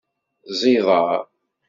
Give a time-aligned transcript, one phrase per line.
[0.51, 1.11] Ẓẓiḍer.